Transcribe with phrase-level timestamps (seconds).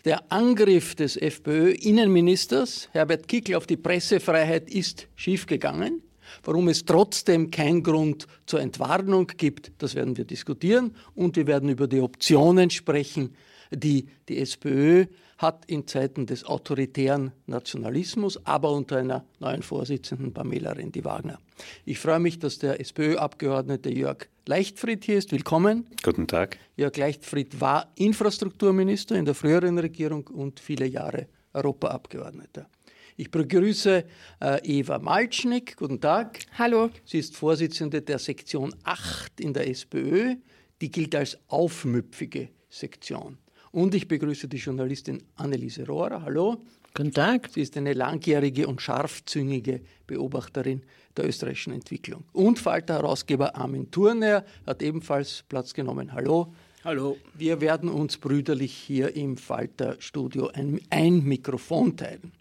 [0.07, 6.01] Der Angriff des FPÖ-Innenministers Herbert Kickl auf die Pressefreiheit ist schiefgegangen.
[6.45, 11.69] Warum es trotzdem keinen Grund zur Entwarnung gibt, das werden wir diskutieren und wir werden
[11.69, 13.37] über die Optionen sprechen,
[13.71, 15.05] die die SPÖ
[15.39, 21.39] hat in Zeiten des autoritären Nationalismus, aber unter einer neuen Vorsitzenden Pamela Rendi-Wagner.
[21.85, 25.31] Ich freue mich, dass der SPÖ-Abgeordnete Jörg Leichtfried hier ist.
[25.31, 25.87] Willkommen.
[26.03, 26.59] Guten Tag.
[26.77, 32.69] Jörg Leichtfried war Infrastrukturminister in der früheren Regierung und viele Jahre Europaabgeordneter.
[33.17, 34.05] Ich begrüße
[34.41, 35.77] äh, Eva Malcznik.
[35.77, 36.39] Guten Tag.
[36.57, 36.91] Hallo.
[37.05, 40.37] Sie ist Vorsitzende der Sektion 8 in der SPÖ.
[40.81, 43.39] Die gilt als aufmüpfige Sektion.
[43.71, 46.23] Und ich begrüße die Journalistin Anneliese Rohrer.
[46.23, 46.57] Hallo.
[46.95, 47.51] Guten Tag.
[47.53, 50.83] Sie ist eine langjährige und scharfzüngige Beobachterin
[51.17, 52.25] der österreichischen Entwicklung.
[52.33, 56.13] Und Falter-Herausgeber Armin Thurner hat ebenfalls Platz genommen.
[56.13, 56.55] Hallo.
[56.85, 57.19] Hallo.
[57.35, 62.33] Wir werden uns brüderlich hier im Falter-Studio ein, ein Mikrofon teilen.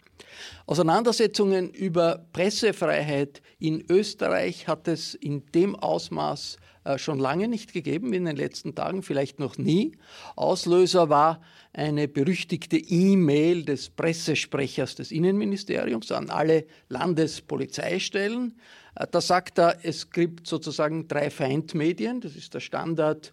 [0.66, 8.12] Auseinandersetzungen über Pressefreiheit in Österreich hat es in dem Ausmaß äh, schon lange nicht gegeben,
[8.12, 9.92] in den letzten Tagen vielleicht noch nie.
[10.36, 11.40] Auslöser war
[11.72, 18.58] eine berüchtigte E-Mail des Pressesprechers des Innenministeriums an alle Landespolizeistellen.
[18.94, 23.32] Äh, da sagt er, es gibt sozusagen drei Feindmedien, das ist der Standard,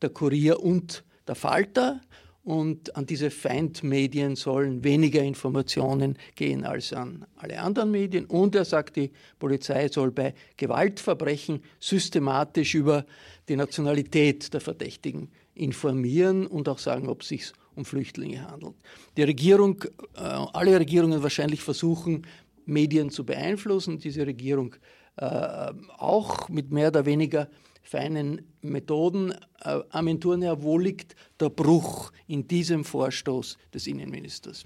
[0.00, 2.00] der Kurier und der Falter
[2.44, 8.24] und an diese Feindmedien sollen weniger Informationen gehen als an alle anderen Medien.
[8.24, 13.06] Und er sagt, die Polizei soll bei Gewaltverbrechen systematisch über
[13.48, 18.74] die Nationalität der Verdächtigen informieren und auch sagen, ob es sich um Flüchtlinge handelt.
[19.16, 19.84] Die Regierung,
[20.16, 22.26] äh, alle Regierungen wahrscheinlich versuchen,
[22.64, 23.98] Medien zu beeinflussen.
[23.98, 24.74] Diese Regierung
[25.16, 27.48] äh, auch mit mehr oder weniger
[27.82, 29.32] feinen Methoden.
[29.64, 34.64] Äh, Amenturnher, wo liegt der Bruch in diesem Vorstoß des Innenministers?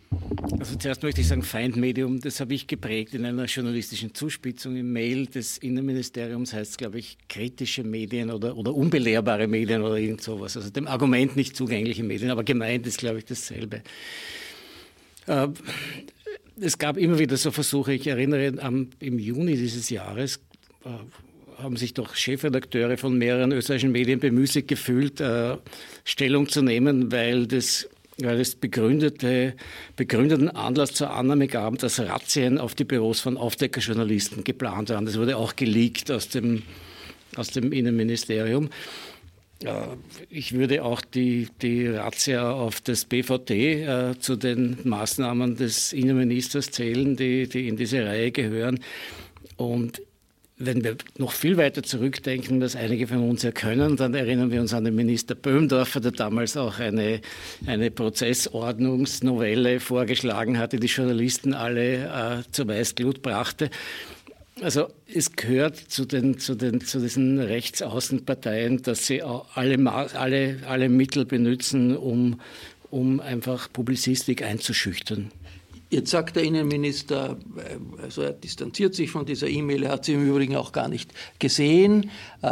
[0.59, 4.77] Also zuerst möchte ich sagen, Feindmedium, das habe ich geprägt in einer journalistischen Zuspitzung.
[4.77, 9.97] Im Mail des Innenministeriums heißt es, glaube ich, kritische Medien oder, oder unbelehrbare Medien oder
[9.97, 10.57] irgend sowas.
[10.57, 13.83] Also dem Argument nicht zugängliche Medien, aber gemeint ist, glaube ich, dasselbe.
[15.27, 15.49] Äh,
[16.61, 20.41] es gab immer wieder so Versuche, ich erinnere am, im Juni dieses Jahres,
[20.85, 20.89] äh,
[21.59, 25.57] haben sich doch Chefredakteure von mehreren österreichischen Medien bemüßigt gefühlt, äh,
[26.05, 27.89] Stellung zu nehmen, weil das
[28.19, 29.55] weil es begründete,
[29.95, 35.05] begründeten Anlass zur Annahme gab, dass Razzien auf die Büros von Aufdeckerjournalisten geplant waren.
[35.05, 36.63] Das wurde auch geleakt aus dem,
[37.37, 38.71] aus dem Innenministerium.
[39.63, 39.73] Äh,
[40.31, 46.71] ich würde auch die, die Razzia auf das BVT äh, zu den Maßnahmen des Innenministers
[46.71, 48.81] zählen, die, die in diese Reihe gehören.
[49.57, 50.03] Und
[50.59, 54.61] wenn wir noch viel weiter zurückdenken, was einige von uns ja können, dann erinnern wir
[54.61, 57.21] uns an den Minister Böhmdorfer, der damals auch eine,
[57.67, 63.69] eine Prozessordnungsnovelle vorgeschlagen hatte, die Journalisten alle äh, zur Weißglut brachte.
[64.63, 70.89] Also es gehört zu, den, zu, den, zu diesen Rechtsaußenparteien, dass sie alle, alle, alle
[70.89, 72.41] Mittel benutzen, um,
[72.91, 75.31] um einfach Publizistik einzuschüchtern.
[75.89, 80.15] Jetzt sagt der Innenminister, äh, also er distanziert sich von dieser E-Mail, er hat sie
[80.15, 82.11] im Übrigen auch gar nicht gesehen,
[82.43, 82.49] äh,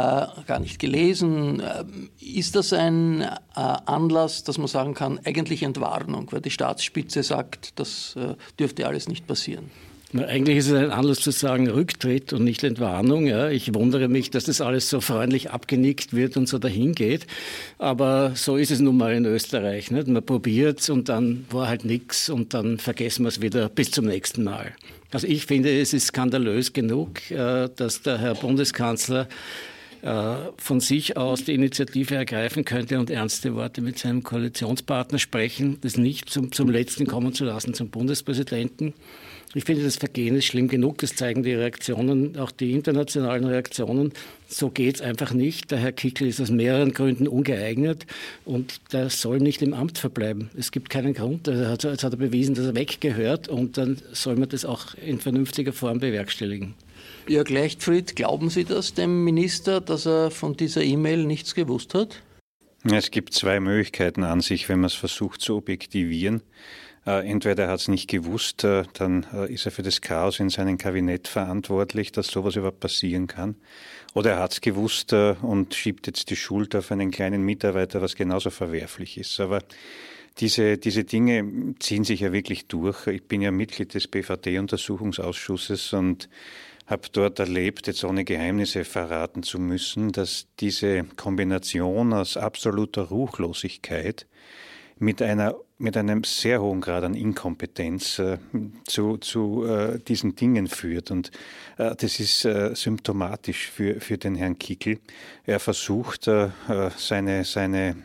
[0.47, 1.59] gar nicht gelesen.
[1.59, 1.83] Äh,
[2.21, 7.77] ist das ein äh, Anlass, dass man sagen kann, eigentlich Entwarnung, weil die Staatsspitze sagt,
[7.77, 9.69] das äh, dürfte alles nicht passieren?
[10.13, 13.27] Eigentlich ist es ein Anlass zu sagen Rücktritt und nicht Entwarnung.
[13.27, 13.49] Ja.
[13.49, 17.27] Ich wundere mich, dass das alles so freundlich abgenickt wird und so dahin geht.
[17.79, 19.91] Aber so ist es nun mal in Österreich.
[19.91, 20.07] Nicht?
[20.07, 24.05] Man probiert und dann war halt nichts und dann vergessen wir es wieder bis zum
[24.05, 24.73] nächsten Mal.
[25.11, 29.27] Also ich finde, es ist skandalös genug, äh, dass der Herr Bundeskanzler
[30.01, 35.77] äh, von sich aus die Initiative ergreifen könnte und ernste Worte mit seinem Koalitionspartner sprechen,
[35.81, 38.93] das nicht zum, zum Letzten kommen zu lassen, zum Bundespräsidenten.
[39.53, 40.97] Ich finde, das Vergehen ist schlimm genug.
[40.97, 44.11] Das zeigen die Reaktionen, auch die internationalen Reaktionen.
[44.47, 45.71] So geht es einfach nicht.
[45.71, 48.05] Der Herr Kickel ist aus mehreren Gründen ungeeignet
[48.43, 50.49] und der soll nicht im Amt verbleiben.
[50.57, 51.47] Es gibt keinen Grund.
[51.47, 55.73] Jetzt hat er bewiesen, dass er weggehört und dann soll man das auch in vernünftiger
[55.73, 56.73] Form bewerkstelligen.
[57.27, 62.21] Jörg Leichtfried, glauben Sie das dem Minister, dass er von dieser E-Mail nichts gewusst hat?
[62.83, 66.41] Es gibt zwei Möglichkeiten an sich, wenn man es versucht zu objektivieren.
[67.05, 70.39] Äh, entweder er hat es nicht gewusst, äh, dann äh, ist er für das Chaos
[70.39, 73.55] in seinem Kabinett verantwortlich, dass sowas überhaupt passieren kann.
[74.15, 78.15] Oder er hat es gewusst und schiebt jetzt die Schuld auf einen kleinen Mitarbeiter, was
[78.15, 79.41] genauso verwerflich ist.
[79.41, 79.59] Aber
[80.37, 83.07] diese, diese Dinge ziehen sich ja wirklich durch.
[83.07, 86.29] Ich bin ja Mitglied des BVD-Untersuchungsausschusses und
[86.87, 94.27] habe dort erlebt, jetzt ohne Geheimnisse verraten zu müssen, dass diese Kombination aus absoluter Ruchlosigkeit
[94.97, 98.37] mit einer mit einem sehr hohen Grad an Inkompetenz äh,
[98.85, 101.11] zu, zu äh, diesen Dingen führt.
[101.11, 101.31] Und
[101.77, 104.99] äh, das ist äh, symptomatisch für, für den Herrn Kickel.
[105.43, 107.97] Er versucht, äh, äh, seine, seine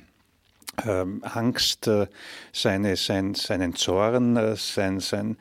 [0.87, 1.91] ähm, Angst,
[2.53, 5.37] seine, sein, seinen Zorn, sein, sein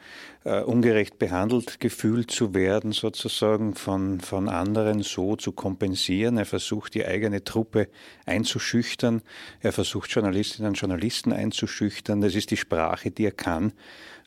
[0.46, 6.38] äh, ungerecht behandelt gefühlt zu werden, sozusagen von, von anderen so zu kompensieren.
[6.38, 7.90] Er versucht, die eigene Truppe
[8.26, 9.22] einzuschüchtern.
[9.60, 12.22] Er versucht, Journalistinnen und Journalisten einzuschüchtern.
[12.22, 13.74] Das ist die Sprache, die er kann.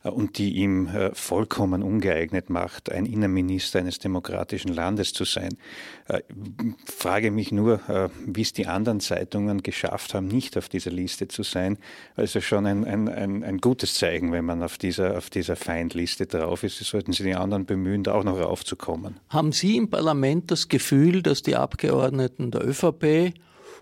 [0.03, 5.57] Äh, und die ihm äh, vollkommen ungeeignet macht, ein Innenminister eines demokratischen Landes zu sein.
[6.07, 6.21] Ich äh,
[6.85, 7.79] frage mich nur,
[8.25, 11.77] wie es die anderen Zeitungen geschafft haben, nicht auf dieser Liste zu sein.
[12.15, 16.25] Also schon ein, ein, ein, ein gutes Zeichen, wenn man auf dieser, auf dieser Feindliste
[16.25, 16.79] drauf ist.
[16.79, 19.19] Sollten Sie die anderen bemühen, da auch noch raufzukommen.
[19.29, 23.33] Haben Sie im Parlament das Gefühl, dass die Abgeordneten der ÖVP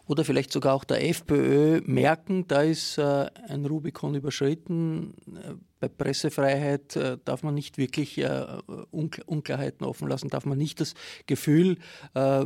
[0.08, 5.14] oder vielleicht sogar auch der FPÖ merken, da ist äh, ein Rubikon überschritten.
[5.28, 8.46] Äh, bei Pressefreiheit äh, darf man nicht wirklich äh,
[8.92, 10.94] Unklar Unklarheiten offen lassen, darf man nicht das
[11.28, 11.78] Gefühl
[12.14, 12.46] äh,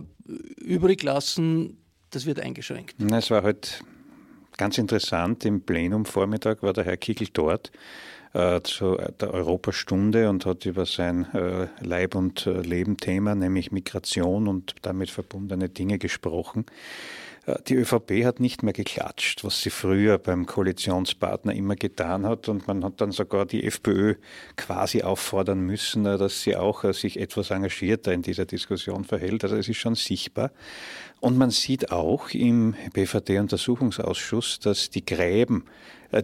[0.58, 1.78] übrig lassen,
[2.12, 2.96] das wird eingeschränkt.
[3.12, 3.70] Es war heute
[4.58, 5.44] ganz interessant.
[5.46, 7.72] Im Plenum Vormittag war der Herr Kickel dort
[8.34, 11.28] äh, zu der Europastunde und hat über sein
[11.82, 16.66] Leib- und äh, Leben-Thema, nämlich Migration und damit verbundene Dinge gesprochen.
[17.68, 22.50] Die ÖVP hat nicht mehr geklatscht, was sie früher beim Koalitionspartner immer getan hat.
[22.50, 24.16] Und man hat dann sogar die FPÖ
[24.56, 29.44] quasi auffordern müssen, äh, dass sie auch äh, sich etwas engagierter in dieser Diskussion verhält.
[29.44, 30.52] Also es ist schon sichtbar.
[31.20, 35.66] Und man sieht auch im BVD-Untersuchungsausschuss, dass die Gräben äh,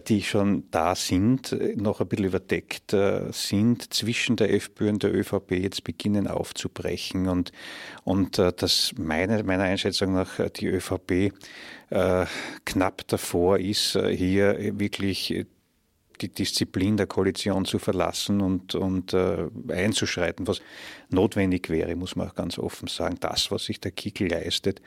[0.00, 5.02] die schon da sind, äh, noch ein bisschen überdeckt äh, sind, zwischen der FPÖ und
[5.02, 7.52] der ÖVP jetzt beginnen aufzubrechen und,
[8.04, 11.32] und dass meine, meiner Einschätzung nach die ÖVP
[12.64, 15.44] knapp davor ist, hier wirklich
[16.22, 20.60] die Disziplin der Koalition zu verlassen und, und äh, einzuschreiten, was
[21.10, 23.16] notwendig wäre, muss man auch ganz offen sagen.
[23.20, 24.80] Das, was sich der Kickel leistet,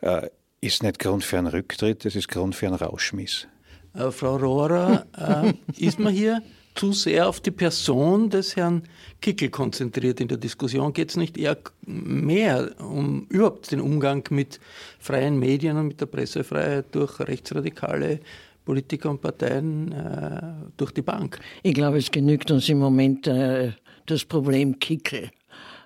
[0.00, 0.28] äh,
[0.60, 3.46] ist nicht Grund für einen Rücktritt, das ist Grund für einen Rauschmiss.
[3.94, 5.52] Äh, Frau Rohrer, äh,
[5.84, 6.42] ist man hier
[6.74, 8.82] zu sehr auf die Person des Herrn
[9.20, 10.92] Kickel konzentriert in der Diskussion?
[10.92, 14.60] Geht es nicht eher mehr um überhaupt den Umgang mit
[14.98, 18.20] freien Medien und mit der Pressefreiheit durch rechtsradikale
[18.64, 20.40] Politiker und Parteien äh,
[20.76, 21.40] durch die Bank?
[21.62, 23.72] Ich glaube, es genügt uns im Moment äh,
[24.06, 25.30] das Problem Kickel.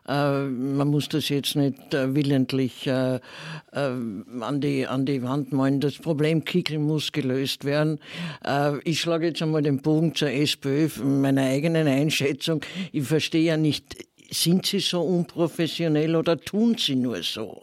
[0.07, 3.21] Äh, man muss das jetzt nicht äh, willentlich äh,
[3.73, 5.81] an, die, an die Wand malen.
[5.81, 7.99] Das Problem Kickel muss gelöst werden.
[8.85, 12.61] ich schlage jetzt einmal den Bogen zur SPÖ, meiner eigenen Einschätzung.
[12.93, 13.97] Ich verstehe ja nicht
[14.35, 17.63] sind sie so unprofessionell oder tun sie nur so?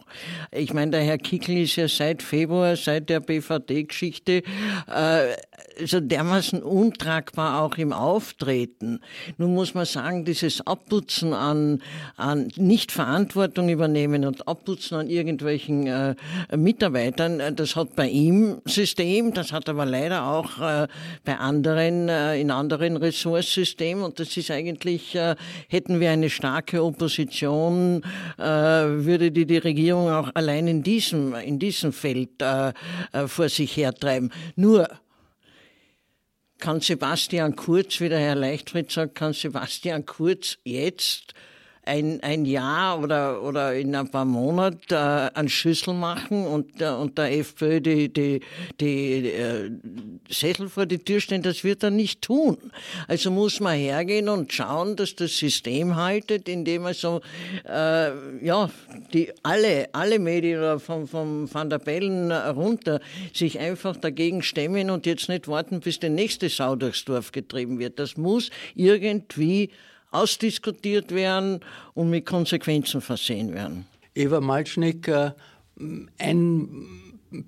[0.52, 4.44] Ich meine, der Herr Kickel ist ja seit Februar, seit der BVD-Geschichte,
[4.88, 5.36] äh,
[5.86, 9.00] so dermaßen untragbar auch im Auftreten.
[9.38, 11.82] Nun muss man sagen, dieses Abputzen an,
[12.18, 16.16] an nicht Verantwortung übernehmen und Abputzen an irgendwelchen äh,
[16.56, 20.88] Mitarbeitern, äh, das hat bei ihm System, das hat aber leider auch äh,
[21.26, 25.36] bei anderen, äh, in anderen Ressorts System und das ist eigentlich, äh,
[25.68, 28.04] hätten wir eine starke Opposition,
[28.38, 32.30] äh, würde die die Regierung auch allein in diesem, in diesem Feld
[33.28, 34.32] vor sich hertreiben.
[34.56, 34.88] Nur
[36.60, 41.34] kann Sebastian Kurz, wie der Herr Leichtfried sagt, kann Sebastian Kurz jetzt
[41.84, 46.90] ein, ein Jahr oder, oder in ein paar Monaten äh, einen Schüssel machen und, äh,
[46.90, 48.42] und der FPÖ die, die,
[48.80, 49.72] die äh,
[50.30, 52.58] Sessel vor die Tür stellen, das wird er nicht tun.
[53.08, 57.22] Also muss man hergehen und schauen, dass das System haltet, indem man so,
[57.68, 58.70] äh, ja,
[59.14, 63.00] die alle, alle Medien vom, vom Van der Bellen runter
[63.34, 67.80] sich einfach dagegen stemmen und jetzt nicht warten, bis der nächste Sau durchs Dorf getrieben
[67.80, 67.98] wird.
[67.98, 69.72] Das muss irgendwie
[70.12, 71.62] ausdiskutiert werden
[71.94, 73.86] und mit Konsequenzen versehen werden.
[74.14, 75.32] Eva Malcznik, äh,
[76.20, 76.68] ein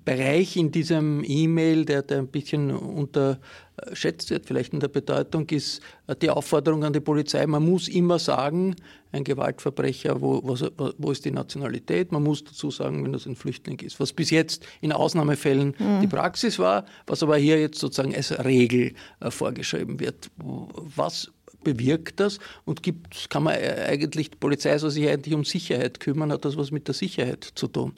[0.04, 5.82] Bereich in diesem E-Mail, der, der ein bisschen unterschätzt wird, vielleicht in der Bedeutung, ist
[6.22, 7.46] die Aufforderung an die Polizei.
[7.46, 8.76] Man muss immer sagen,
[9.12, 10.56] ein Gewaltverbrecher, wo, wo,
[10.96, 12.12] wo ist die Nationalität?
[12.12, 14.00] Man muss dazu sagen, wenn das ein Flüchtling ist.
[14.00, 16.00] Was bis jetzt in Ausnahmefällen mhm.
[16.00, 20.30] die Praxis war, was aber hier jetzt sozusagen als Regel äh, vorgeschrieben wird.
[20.38, 21.30] Was
[21.64, 26.30] bewirkt das und gibt, kann man eigentlich, die Polizei soll sich eigentlich um Sicherheit kümmern,
[26.30, 27.94] hat das was mit der Sicherheit zu tun?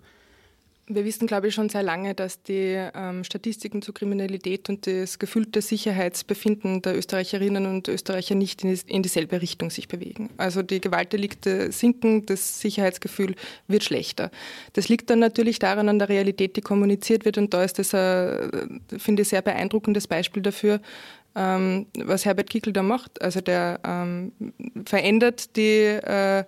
[0.88, 5.18] Wir wissen, glaube ich, schon sehr lange, dass die ähm, Statistiken zur Kriminalität und das
[5.18, 10.30] gefühlte Sicherheitsbefinden der Österreicherinnen und Österreicher nicht in, in dieselbe Richtung sich bewegen.
[10.36, 13.34] Also die Gewaltdelikte sinken, das Sicherheitsgefühl
[13.66, 14.30] wird schlechter.
[14.74, 17.92] Das liegt dann natürlich daran an der Realität, die kommuniziert wird und da ist das,
[17.92, 20.80] ein, finde ich, sehr beeindruckendes Beispiel dafür,
[21.36, 23.20] ähm, was Herbert Kickel da macht.
[23.22, 24.32] Also der ähm,
[24.84, 26.44] verändert die äh,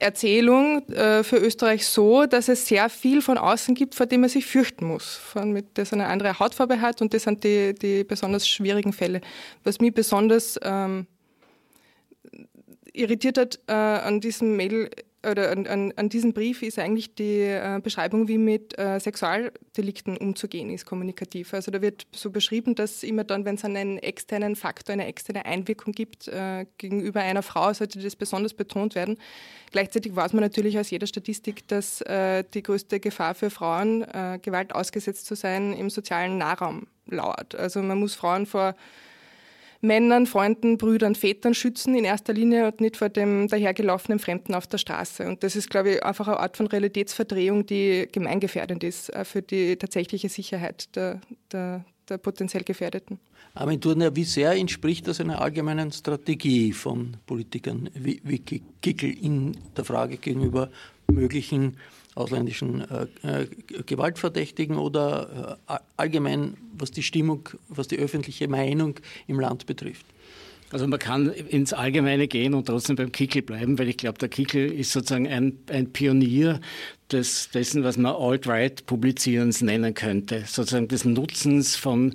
[0.00, 4.30] Erzählung äh, für Österreich so, dass es sehr viel von außen gibt, vor dem man
[4.30, 8.04] sich fürchten muss, von, mit, das eine andere Hautfarbe hat und das sind die, die
[8.04, 9.20] besonders schwierigen Fälle.
[9.62, 11.06] Was mich besonders ähm,
[12.92, 14.90] irritiert hat äh, an diesem Mail
[15.28, 20.16] oder an, an, an, diesem Brief ist eigentlich die äh, Beschreibung, wie mit äh, Sexualdelikten
[20.16, 21.52] umzugehen ist, kommunikativ.
[21.52, 25.44] Also da wird so beschrieben, dass immer dann, wenn es einen externen Faktor, eine externe
[25.44, 29.18] Einwirkung gibt äh, gegenüber einer Frau, sollte das besonders betont werden.
[29.72, 34.38] Gleichzeitig weiß man natürlich aus jeder Statistik, dass äh, die größte Gefahr für Frauen, äh,
[34.40, 37.54] Gewalt ausgesetzt zu sein, im sozialen Nahraum lauert.
[37.54, 38.74] Also man muss Frauen vor
[39.82, 44.66] Männern, Freunden, Brüdern, Vätern schützen in erster Linie und nicht vor dem dahergelaufenen Fremden auf
[44.66, 45.26] der Straße.
[45.26, 49.40] Und das ist, glaube ich, einfach eine Art von Realitätsverdrehung, die gemeingefährdend ist äh, für
[49.40, 51.20] die tatsächliche Sicherheit der,
[51.50, 53.18] der, der potenziell Gefährdeten.
[53.54, 59.56] Armin Thurner, wie sehr entspricht das einer allgemeinen Strategie von Politikern wie, wie Kickel in
[59.76, 60.70] der Frage gegenüber
[61.08, 61.76] möglichen
[62.14, 63.46] ausländischen äh, äh,
[63.86, 70.06] Gewaltverdächtigen oder äh, allgemein, was die Stimmung, was die öffentliche Meinung im Land betrifft?
[70.72, 74.28] Also man kann ins Allgemeine gehen und trotzdem beim Kickel bleiben, weil ich glaube, der
[74.28, 76.60] Kickel ist sozusagen ein, ein Pionier
[77.10, 80.44] des, dessen, was man Alt-Right-Publizierens nennen könnte.
[80.46, 82.14] Sozusagen des Nutzens von,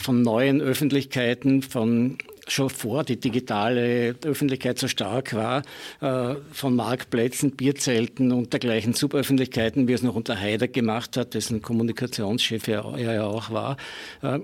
[0.00, 2.18] von neuen Öffentlichkeiten, von
[2.48, 5.62] schon vor die digitale Öffentlichkeit so stark war,
[6.00, 11.62] äh, von Marktplätzen, Bierzelten und dergleichen Suböffentlichkeiten, wie es noch unter Haider gemacht hat, dessen
[11.62, 13.76] Kommunikationschef er, ja auch war,
[14.22, 14.40] äh,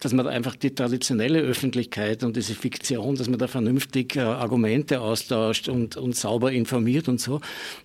[0.00, 5.00] dass man einfach die traditionelle Öffentlichkeit und diese Fiktion, dass man da vernünftig äh, Argumente
[5.00, 7.40] austauscht und, und sauber informiert und so,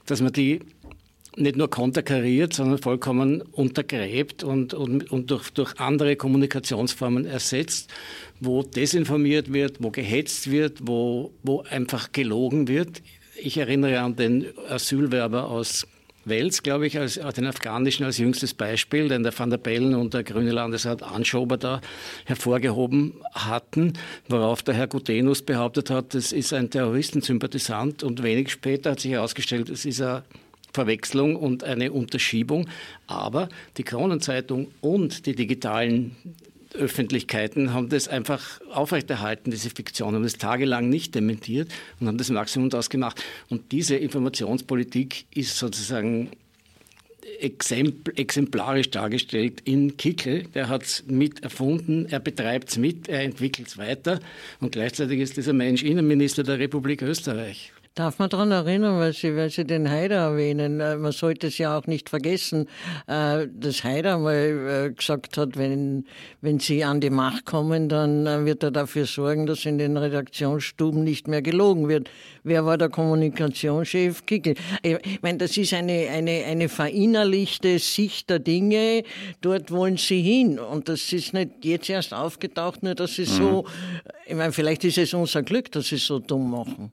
[0.06, 0.60] dass man die
[1.36, 7.92] nicht nur konterkariert, sondern vollkommen untergräbt und, und, und durch, durch andere Kommunikationsformen ersetzt,
[8.46, 13.02] wo desinformiert wird, wo gehetzt wird, wo, wo einfach gelogen wird.
[13.42, 15.88] Ich erinnere an den Asylwerber aus
[16.26, 20.14] Wels, glaube ich, als, den afghanischen als jüngstes Beispiel, den der Van der Bellen und
[20.14, 21.82] der grüne Landesrat Anschober da
[22.26, 23.94] hervorgehoben hatten,
[24.30, 29.12] worauf der Herr Gutenus behauptet hat, das ist ein Terroristensympathisant und wenig später hat sich
[29.12, 30.22] herausgestellt, es ist ein
[30.72, 32.70] Verwechslung und eine Unterschiebung.
[33.06, 36.16] Aber die Kronenzeitung und die digitalen
[36.74, 42.30] Öffentlichkeiten haben das einfach aufrechterhalten, diese Fiktion, haben das tagelang nicht dementiert und haben das
[42.30, 43.24] Maximum daraus gemacht.
[43.50, 46.32] Und diese Informationspolitik ist sozusagen
[47.40, 50.44] exemplarisch dargestellt in Kickel.
[50.54, 54.20] Der hat es mit erfunden, er betreibt es mit, er entwickelt es weiter
[54.60, 57.74] und gleichzeitig ist dieser Mensch Innenminister der Republik Österreich.
[57.96, 61.60] Darf man daran erinnern, weil Sie, weil Sie den Haider erwähnen, äh, man sollte es
[61.60, 62.68] ja auch nicht vergessen,
[63.06, 66.08] äh, dass Haider mal äh, gesagt hat, wenn,
[66.42, 71.04] wenn Sie an die Macht kommen, dann wird er dafür sorgen, dass in den Redaktionsstuben
[71.04, 72.10] nicht mehr gelogen wird.
[72.44, 74.26] Wer war der Kommunikationschef?
[74.26, 74.56] Kickel.
[74.82, 79.04] Ich meine, das ist eine, eine, eine verinnerlichte Sicht der Dinge.
[79.42, 80.58] Dort wollen Sie hin.
[80.58, 83.26] Und das ist nicht jetzt erst aufgetaucht, nur dass Sie mhm.
[83.26, 83.66] so,
[84.26, 86.92] ich meine, vielleicht ist es unser Glück, dass Sie so dumm machen.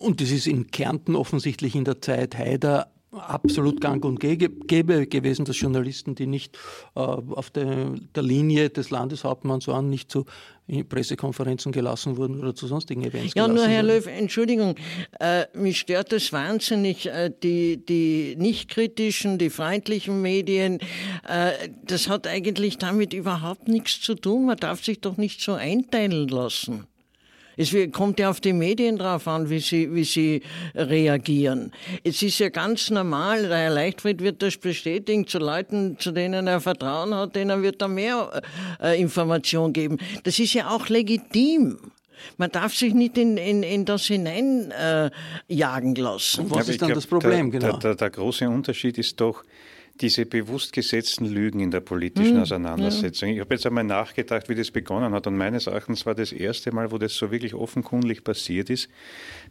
[0.00, 5.44] Und das ist in Kärnten offensichtlich in der Zeit Haider absolut gang und gäbe gewesen,
[5.44, 6.56] dass Journalisten, die nicht
[6.94, 10.26] äh, auf der, der, Linie des Landeshauptmanns waren, nicht zu
[10.88, 13.96] Pressekonferenzen gelassen wurden oder zu sonstigen Events Ja, nur Herr wurden.
[13.96, 14.76] Löw, Entschuldigung,
[15.18, 20.78] äh, mich stört das wahnsinnig, äh, die, die nicht kritischen, die feindlichen Medien,
[21.28, 24.46] äh, das hat eigentlich damit überhaupt nichts zu tun.
[24.46, 26.86] Man darf sich doch nicht so einteilen lassen.
[27.60, 30.40] Es kommt ja auf die Medien drauf an, wie sie, wie sie
[30.74, 31.72] reagieren.
[32.02, 36.46] Es ist ja ganz normal, der Herr Leichtfried wird das bestätigen, zu Leuten, zu denen
[36.46, 38.40] er Vertrauen hat, denen wird er mehr
[38.82, 39.98] äh, Information geben.
[40.22, 41.76] Das ist ja auch legitim.
[42.38, 46.44] Man darf sich nicht in, in, in das hineinjagen äh, lassen.
[46.44, 47.50] Und was ist dann glaub, das Problem?
[47.50, 47.72] Der, genau?
[47.72, 49.44] der, der, der große Unterschied ist doch,
[50.00, 52.42] diese bewusst gesetzten Lügen in der politischen mhm.
[52.42, 53.28] Auseinandersetzung.
[53.28, 55.26] Ich habe jetzt einmal nachgedacht, wie das begonnen hat.
[55.26, 58.88] Und meines Erachtens war das erste Mal, wo das so wirklich offenkundig passiert ist,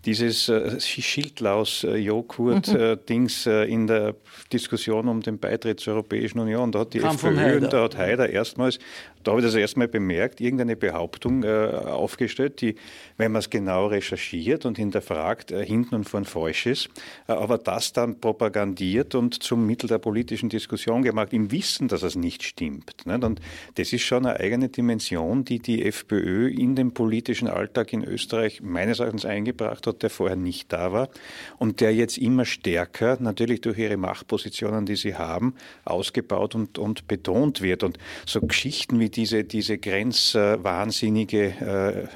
[0.05, 4.15] dieses äh, Schildlaus-Joghurt-Dings äh, äh, in der
[4.51, 6.71] Diskussion um den Beitritt zur Europäischen Union.
[6.71, 8.79] Da hat die Kam FPÖ und da hat Haider erstmals
[9.23, 12.75] da habe ich das erstmal bemerkt, irgendeine Behauptung äh, aufgestellt, die,
[13.17, 16.89] wenn man es genau recherchiert und hinterfragt, äh, hinten und vorn falsch ist,
[17.27, 22.03] äh, aber das dann propagandiert und zum Mittel der politischen Diskussion gemacht, im Wissen, dass
[22.03, 23.05] es nicht stimmt.
[23.05, 23.23] Nicht?
[23.23, 23.41] Und
[23.75, 28.61] das ist schon eine eigene Dimension, die die FPÖ in den politischen Alltag in Österreich
[28.61, 31.09] meines Erachtens eingebracht hat, der vorher nicht da war
[31.57, 37.07] und der jetzt immer stärker, natürlich durch ihre Machtpositionen, die sie haben, ausgebaut und, und
[37.07, 37.83] betont wird.
[37.83, 42.07] Und so Geschichten wie diese, diese grenzwahnsinnige äh,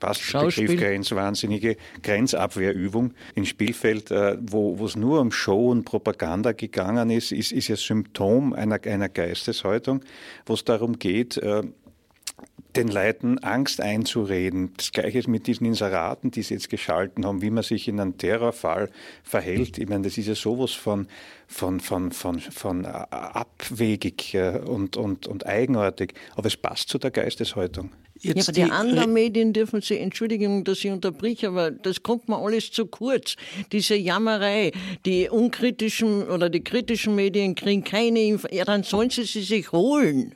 [0.00, 7.10] passt Begriff grenzwahnsinnige Grenzabwehrübung in Spielfeld, äh, wo es nur um Show und Propaganda gegangen
[7.10, 10.00] ist, ist, ist ja Symptom einer, einer Geisteshaltung,
[10.46, 11.62] wo es darum geht, äh,
[12.76, 14.72] den Leuten Angst einzureden.
[14.76, 18.00] Das Gleiche ist mit diesen Inseraten, die sie jetzt geschalten haben, wie man sich in
[18.00, 18.90] einem Terrorfall
[19.22, 19.78] verhält.
[19.78, 21.06] Ich meine, das ist ja sowas von,
[21.46, 26.14] von, von, von, von abwegig äh, und, und, und eigenartig.
[26.36, 27.90] Aber es passt zu der Geisteshaltung.
[28.22, 32.02] Jetzt ja, aber die, die anderen Medien dürfen Sie, Entschuldigung, dass ich unterbreche, aber das
[32.02, 33.36] kommt mir alles zu kurz.
[33.72, 34.72] Diese Jammerei,
[35.06, 39.72] die unkritischen oder die kritischen Medien kriegen keine Info, ja, dann sollen sie sie sich
[39.72, 40.34] holen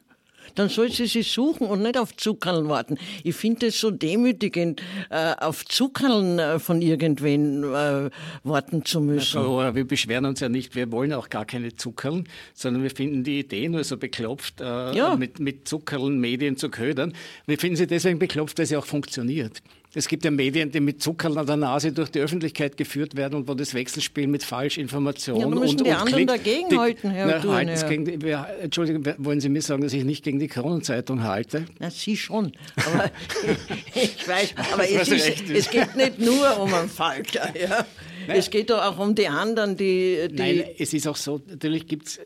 [0.55, 2.97] dann soll sie sich suchen und nicht auf Zuckerln warten.
[3.23, 8.11] Ich finde es so demütigend, äh, auf Zuckerln äh, von irgendwen äh,
[8.43, 9.39] warten zu müssen.
[9.39, 13.25] Also, wir beschweren uns ja nicht, wir wollen auch gar keine Zuckerln, sondern wir finden
[13.25, 15.17] die Idee nur so beklopft, äh, ja.
[15.17, 17.13] mit, mit Zuckerln Medien zu ködern.
[17.47, 19.63] Wir finden sie deswegen beklopft, weil sie auch funktioniert.
[19.97, 23.37] Es gibt ja Medien, die mit Zuckerl an der Nase durch die Öffentlichkeit geführt werden
[23.37, 27.69] und wo das Wechselspiel mit Falschinformationen ja, und, die und anderen dagegenhalten, Herr na, Thun,
[27.69, 27.89] ja.
[27.89, 28.31] gegen die,
[28.61, 31.67] Entschuldigung, wollen Sie mir sagen, dass ich nicht gegen die Kronenzeitung halte?
[31.79, 32.53] Na, Sie schon.
[32.75, 33.11] Aber
[33.95, 37.53] ich weiß, aber es, ist, es, geht nicht nur um einen Falter.
[37.57, 37.87] Ja.
[38.27, 38.39] Nein.
[38.39, 41.87] Es geht doch auch um die anderen, die, die Nein, es ist auch so, natürlich
[41.87, 42.21] gibt es,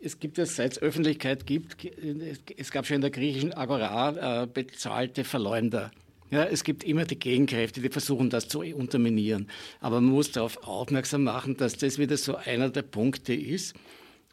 [0.00, 1.76] es gibt es, seit es Öffentlichkeit gibt,
[2.56, 5.90] es gab schon in der griechischen Agora äh, bezahlte Verleumder.
[6.30, 9.48] Ja, es gibt immer die Gegenkräfte, die versuchen, das zu unterminieren.
[9.80, 13.74] Aber man muss darauf aufmerksam machen, dass das wieder so einer der Punkte ist,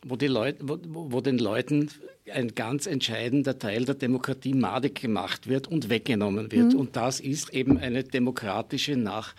[0.05, 0.77] wo, die Leute, wo,
[1.11, 1.89] wo den Leuten
[2.31, 6.73] ein ganz entscheidender Teil der Demokratie madig gemacht wird und weggenommen wird.
[6.73, 6.79] Mhm.
[6.79, 9.33] Und das ist eben eine demokratische, nach,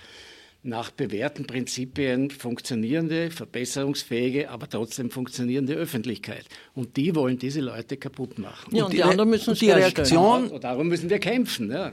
[0.64, 6.46] nach bewährten Prinzipien funktionierende, verbesserungsfähige, aber trotzdem funktionierende Öffentlichkeit.
[6.74, 8.74] Und die wollen diese Leute kaputt machen.
[8.74, 10.60] Ja, und, und die, die anderen müssen die Reaktion.
[10.60, 11.70] Darum müssen wir kämpfen.
[11.70, 11.92] Ja.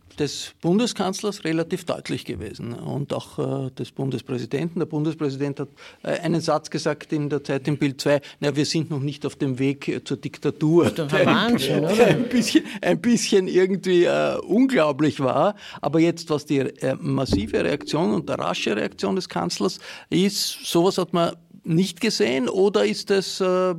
[0.21, 4.79] des Bundeskanzlers relativ deutlich gewesen und auch äh, des Bundespräsidenten.
[4.79, 5.69] Der Bundespräsident hat
[6.03, 9.25] äh, einen Satz gesagt in der Zeit im Bild 2, na, wir sind noch nicht
[9.25, 10.91] auf dem Weg äh, zur Diktatur.
[10.91, 12.05] Das ist doch Wahnsinn, oder?
[12.05, 15.55] Ein bisschen, ein bisschen irgendwie äh, unglaublich war.
[15.81, 19.79] Aber jetzt, was die äh, massive Reaktion und der rasche Reaktion des Kanzlers
[20.11, 23.75] ist, sowas hat man nicht gesehen oder ist das äh,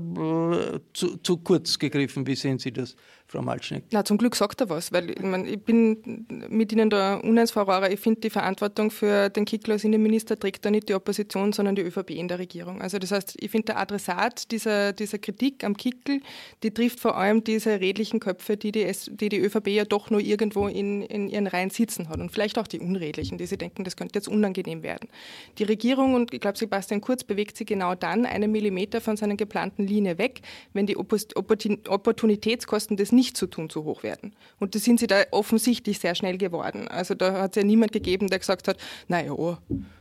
[0.92, 2.26] zu, zu kurz gegriffen?
[2.26, 2.96] Wie sehen Sie das?
[3.32, 3.84] Frau Malschneck?
[3.92, 7.50] Na, zum Glück sagt er was, weil ich, mein, ich bin mit Ihnen da uneins,
[7.50, 7.90] Frau Rohrer.
[7.90, 11.74] Ich finde, die Verantwortung für den Kickl als Innenminister trägt da nicht die Opposition, sondern
[11.74, 12.82] die ÖVP in der Regierung.
[12.82, 16.20] Also das heißt, ich finde, der Adressat dieser, dieser Kritik am Kickl,
[16.62, 20.20] die trifft vor allem diese redlichen Köpfe, die die, die, die ÖVP ja doch nur
[20.20, 23.84] irgendwo in, in ihren Reihen sitzen hat und vielleicht auch die Unredlichen, die sie denken,
[23.84, 25.08] das könnte jetzt unangenehm werden.
[25.56, 29.36] Die Regierung, und ich glaube, Sebastian Kurz bewegt sich genau dann einen Millimeter von seiner
[29.36, 30.42] geplanten Linie weg,
[30.74, 34.34] wenn die Opportunitätskosten des nicht nicht zu tun, zu hoch werden.
[34.58, 36.88] Und das sind sie da offensichtlich sehr schnell geworden.
[36.88, 39.56] Also da hat es ja niemand gegeben, der gesagt hat, naja, oh,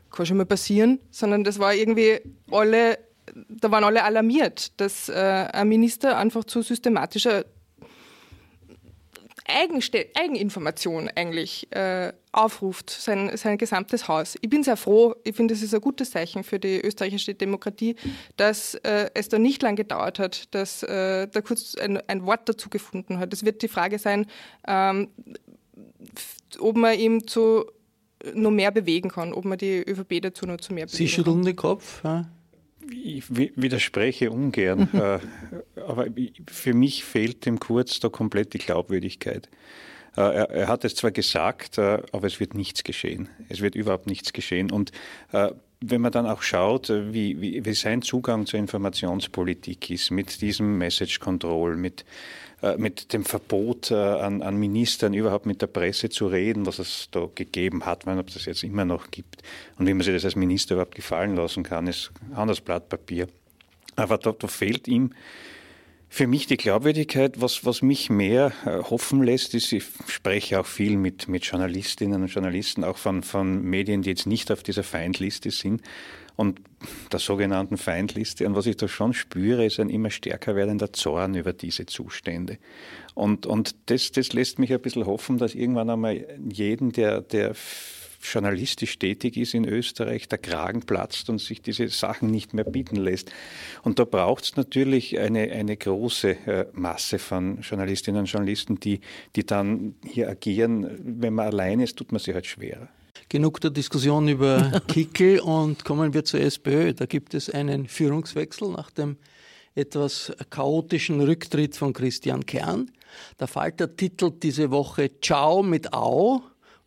[0.10, 2.98] kann schon mal passieren, sondern das war irgendwie alle,
[3.48, 7.46] da waren alle alarmiert, dass äh, ein Minister einfach zu systematischer
[9.52, 14.38] Eigenste Eigeninformation eigentlich äh, aufruft, sein, sein gesamtes Haus.
[14.42, 17.96] Ich bin sehr froh, ich finde, es ist ein gutes Zeichen für die österreichische Demokratie,
[18.38, 22.48] dass äh, es da nicht lange gedauert hat, dass äh, da kurz ein, ein, Wort
[22.48, 23.34] dazu gefunden hat.
[23.34, 24.26] Es wird die Frage sein,
[24.68, 25.10] ähm,
[26.60, 27.66] ob man ihm zu
[28.34, 31.44] noch mehr bewegen kann, ob man die ÖVP dazu noch zu mehr bewegen Sie schütteln
[31.44, 32.04] den Kopf.
[32.04, 32.30] Ja?
[32.90, 35.20] Ich widerspreche ungern, äh,
[35.82, 36.08] aber
[36.50, 39.50] für mich fehlt dem Kurz da komplett die Glaubwürdigkeit.
[40.18, 43.30] Äh, er, er, hat es zwar gesagt, äh, aber es wird nichts geschehen.
[43.50, 44.72] Es wird überhaupt nichts geschehen.
[44.72, 44.92] Und
[45.84, 50.78] wenn man dann auch schaut, wie, wie, wie sein Zugang zur Informationspolitik ist, mit diesem
[50.78, 52.06] Message Control, mit
[52.62, 56.78] äh, mit dem Verbot äh, an, an, Ministern überhaupt mit der Presse zu reden, was
[56.78, 59.42] es da gegeben hat, wenn ob das jetzt immer noch gibt
[59.80, 62.88] und wie man sich das als Minister überhaupt gefallen lassen kann, ist ein anderes Blatt
[62.88, 63.28] Papier.
[63.96, 65.12] Aber da, da fehlt ihm
[66.14, 70.66] für mich die Glaubwürdigkeit, was, was mich mehr äh, hoffen lässt, ist, ich spreche auch
[70.66, 74.84] viel mit, mit Journalistinnen und Journalisten, auch von, von Medien, die jetzt nicht auf dieser
[74.84, 75.82] Feindliste sind
[76.36, 76.60] und
[77.14, 78.46] der sogenannten Feindliste.
[78.46, 82.58] Und was ich da schon spüre, ist ein immer stärker werdender Zorn über diese Zustände.
[83.14, 87.56] Und, und das, das lässt mich ein bisschen hoffen, dass irgendwann einmal jeden, der, der
[88.22, 92.96] journalistisch tätig ist in Österreich, der Kragen platzt und sich diese Sachen nicht mehr bieten
[92.96, 93.32] lässt.
[93.84, 99.02] Und da braucht es natürlich eine, eine große äh, Masse von Journalistinnen und Journalisten, die,
[99.36, 100.88] die dann hier agieren.
[101.04, 102.90] Wenn man allein ist, tut man sich halt schwerer.
[103.30, 106.94] Genug der Diskussion über Kickel und kommen wir zur SPÖ.
[106.94, 109.18] Da gibt es einen Führungswechsel nach dem
[109.74, 112.92] etwas chaotischen Rücktritt von Christian Kern.
[113.40, 116.42] Der Falter titelt diese Woche Ciao mit Au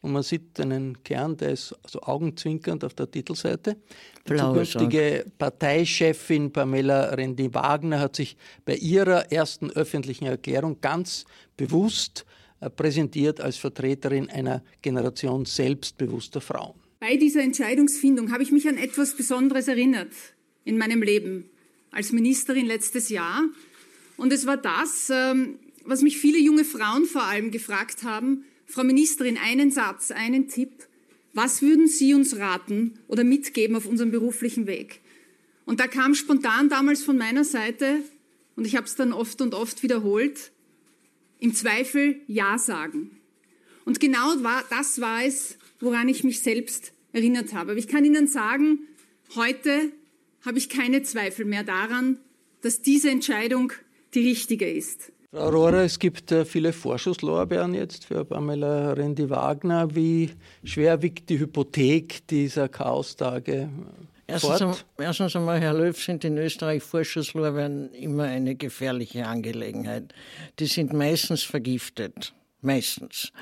[0.04, 3.78] und man sieht einen Kern, der ist also augenzwinkernd auf der Titelseite.
[4.28, 8.36] Die zukünftige Parteichefin Pamela Rendi-Wagner hat sich
[8.66, 11.24] bei ihrer ersten öffentlichen Erklärung ganz
[11.56, 12.26] bewusst
[12.60, 16.74] äh, präsentiert als Vertreterin einer Generation selbstbewusster Frauen.
[17.00, 20.12] Bei dieser Entscheidungsfindung habe ich mich an etwas Besonderes erinnert
[20.66, 21.48] in meinem Leben
[21.92, 23.42] als Ministerin letztes Jahr.
[24.18, 28.84] Und es war das, ähm, was mich viele junge Frauen vor allem gefragt haben, Frau
[28.84, 30.86] Ministerin, einen Satz, einen Tipp.
[31.32, 35.00] Was würden Sie uns raten oder mitgeben auf unserem beruflichen Weg?
[35.64, 38.00] Und da kam spontan damals von meiner Seite,
[38.56, 40.52] und ich habe es dann oft und oft wiederholt,
[41.40, 43.10] im Zweifel Ja sagen.
[43.84, 44.36] Und genau
[44.70, 47.72] das war es, woran ich mich selbst erinnert habe.
[47.72, 48.80] Aber ich kann Ihnen sagen,
[49.34, 49.92] heute
[50.44, 52.18] habe ich keine Zweifel mehr daran,
[52.60, 53.72] dass diese Entscheidung
[54.14, 55.12] die richtige ist.
[55.34, 59.92] Frau Rohrer, es gibt äh, viele Vorschusslorbeeren jetzt für Pamela Rendi-Wagner.
[59.92, 60.30] Wie
[60.62, 63.68] schwer wiegt die Hypothek dieser Chaostage?
[64.28, 70.14] Erstens, erstens einmal, Herr Löw, sind in Österreich Vorschusslorbeeren immer eine gefährliche Angelegenheit.
[70.60, 72.32] Die sind meistens vergiftet
[72.64, 73.32] meistens.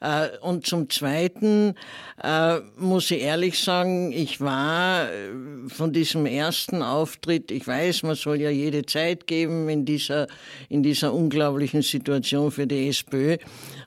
[0.00, 1.74] Äh, und zum Zweiten
[2.22, 5.30] äh, muss ich ehrlich sagen, ich war äh,
[5.68, 10.26] von diesem ersten Auftritt, ich weiß, man soll ja jede Zeit geben in dieser,
[10.68, 13.36] in dieser unglaublichen Situation für die SPÖ,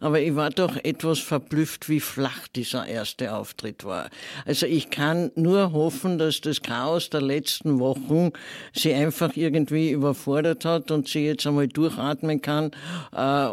[0.03, 4.11] aber ich war doch etwas verblüfft, wie flach dieser erste Auftritt war.
[4.45, 8.31] Also ich kann nur hoffen, dass das Chaos der letzten Wochen
[8.73, 12.71] sie einfach irgendwie überfordert hat und sie jetzt einmal durchatmen kann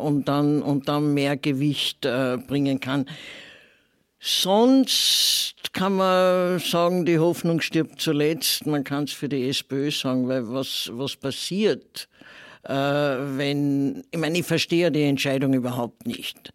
[0.03, 3.07] und dann, und dann mehr mehr Gewicht äh, bringen kann.
[4.19, 8.67] Sonst kann man sagen, die Hoffnung stirbt zuletzt.
[8.67, 12.09] Man kann es für die SPÖ sagen, weil was, was passiert,
[12.65, 16.53] äh, wenn, ich meine, ich verstehe die Entscheidung überhaupt nicht.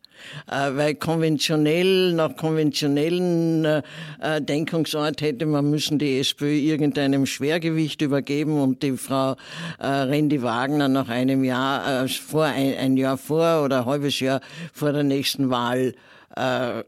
[0.50, 3.82] Äh, weil konventionell, nach konventionellen äh,
[4.22, 9.36] äh, Denkungsart hätte man müssen die SPÖ irgendeinem Schwergewicht übergeben und die Frau
[9.80, 14.42] äh, Rendi Wagner nach einem Jahr, vor ein, ein, Jahr vor oder ein halbes Jahr
[14.74, 15.94] vor der nächsten Wahl
[16.36, 16.84] äh,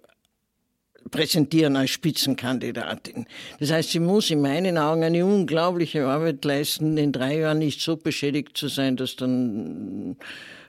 [1.09, 3.25] präsentieren als Spitzenkandidatin.
[3.59, 7.81] Das heißt, sie muss in meinen Augen eine unglaubliche Arbeit leisten, in drei Jahren nicht
[7.81, 10.17] so beschädigt zu sein, dass dann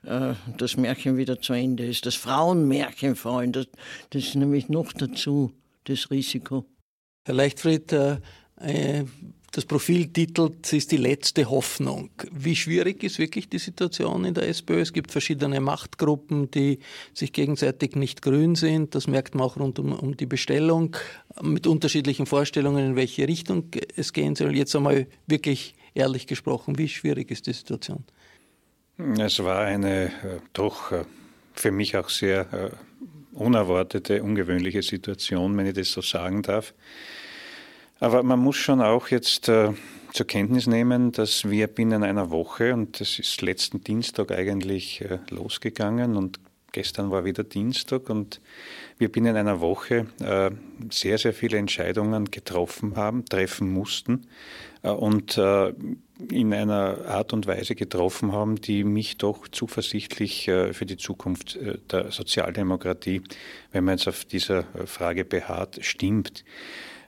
[0.05, 2.07] äh, das Märchen wieder zu Ende ist.
[2.07, 3.66] Das Frauenmärchen vor allem, das,
[4.11, 5.53] das ist nämlich noch dazu
[5.85, 6.64] das Risiko.
[7.24, 8.16] Herr Leichtfried, äh,
[8.61, 9.05] äh
[9.53, 12.11] das Profil titelt, es ist die letzte Hoffnung.
[12.31, 14.81] Wie schwierig ist wirklich die Situation in der SPÖ?
[14.81, 16.81] Es gibt verschiedene Machtgruppen, die
[17.15, 18.95] sich gegenseitig nicht grün sind.
[18.95, 20.97] Das merkt man auch rund um, um die Bestellung
[21.41, 24.55] mit unterschiedlichen Vorstellungen, in welche Richtung es gehen soll.
[24.55, 28.05] Jetzt einmal wirklich ehrlich gesprochen, wie schwierig ist die Situation?
[29.19, 30.11] Es war eine äh,
[30.53, 31.05] doch äh,
[31.55, 32.71] für mich auch sehr äh,
[33.33, 36.75] unerwartete, ungewöhnliche Situation, wenn ich das so sagen darf.
[38.01, 39.73] Aber man muss schon auch jetzt äh,
[40.13, 45.19] zur Kenntnis nehmen, dass wir binnen einer Woche, und das ist letzten Dienstag eigentlich äh,
[45.31, 46.39] losgegangen und
[46.73, 48.41] gestern war wieder Dienstag und
[48.99, 50.51] wir binnen einer Woche äh,
[50.91, 54.27] sehr, sehr viele Entscheidungen getroffen haben, treffen mussten
[54.83, 55.73] äh, und äh,
[56.31, 61.59] in einer Art und Weise getroffen haben, die mich doch zuversichtlich äh, für die Zukunft
[61.91, 63.23] der Sozialdemokratie,
[63.73, 66.45] wenn man jetzt auf dieser Frage beharrt, stimmt.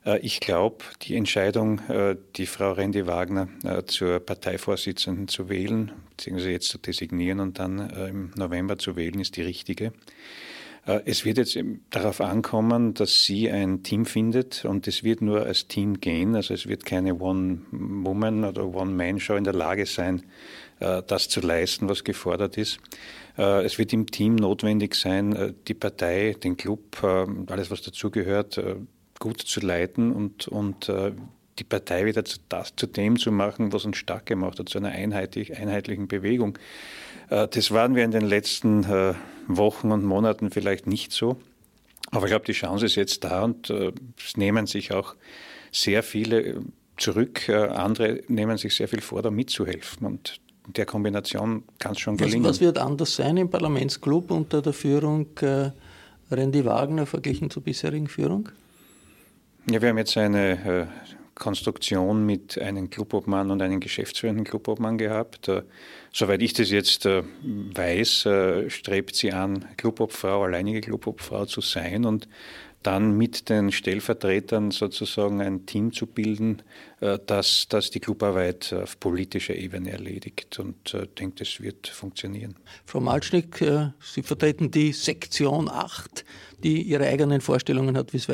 [0.04, 5.92] Äh, ich glaube, die Entscheidung, äh, die Frau Rendi Wagner äh, zur Parteivorsitzenden zu wählen,
[6.10, 9.92] beziehungsweise jetzt zu designieren und dann im November zu wählen, ist die richtige.
[11.04, 11.58] Es wird jetzt
[11.90, 16.34] darauf ankommen, dass sie ein Team findet und es wird nur als Team gehen.
[16.34, 20.22] Also es wird keine One-Woman- oder One-Man-Show in der Lage sein,
[20.78, 22.80] das zu leisten, was gefordert ist.
[23.36, 28.60] Es wird im Team notwendig sein, die Partei, den Club, alles was dazugehört,
[29.20, 31.12] gut zu leiten und, und äh,
[31.60, 34.78] die Partei wieder zu, das, zu dem zu machen, was uns stark gemacht hat, zu
[34.78, 36.58] einer einheitlich, einheitlichen Bewegung.
[37.28, 39.14] Äh, das waren wir in den letzten äh,
[39.46, 41.36] Wochen und Monaten vielleicht nicht so.
[42.10, 45.14] Aber ich glaube, die Chance ist jetzt da und äh, es nehmen sich auch
[45.70, 46.60] sehr viele äh,
[46.96, 47.48] zurück.
[47.48, 50.06] Äh, andere nehmen sich sehr viel vor, da mitzuhelfen.
[50.06, 52.42] Und der Kombination kann es schon gelingen.
[52.42, 55.26] Was, was, wird anders sein im Parlamentsclub unter der Führung
[56.30, 58.50] Randy Wagner verglichen zur bisherigen Führung?
[59.68, 60.86] Ja, wir haben jetzt eine äh,
[61.34, 65.48] Konstruktion mit einem Clubobmann und einem geschäftsführenden Clubobmann gehabt.
[65.48, 65.62] Äh,
[66.12, 68.26] soweit ich das jetzt äh, weiß,
[68.68, 72.26] strebt sie an, Clubobfrau, alleinige Clubobfrau zu sein und
[72.82, 76.62] dann mit den Stellvertretern sozusagen ein Team zu bilden,
[77.26, 80.58] das, das die Clubarbeit auf politischer Ebene erledigt.
[80.58, 82.56] Und ich denke, das wird funktionieren.
[82.86, 83.62] Frau Malschnick,
[84.00, 86.24] Sie vertreten die Sektion 8,
[86.64, 88.30] die ihre eigenen Vorstellungen hat, wie es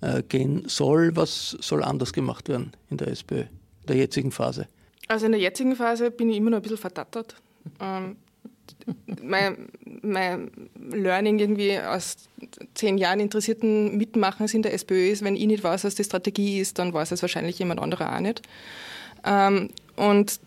[0.00, 1.16] weitergehen soll.
[1.16, 4.66] Was soll anders gemacht werden in der SPÖ, in der jetzigen Phase?
[5.08, 7.34] Also in der jetzigen Phase bin ich immer noch ein bisschen verdattert.
[7.80, 8.16] Ähm,
[9.22, 9.68] mein,
[10.02, 10.50] mein
[10.92, 12.16] Learning irgendwie aus
[12.74, 16.60] zehn Jahren interessierten Mitmachens in der SPÖ ist, wenn ich nicht weiß, was die Strategie
[16.60, 18.42] ist, dann weiß es wahrscheinlich jemand anderer auch nicht.
[19.24, 20.40] Ähm, und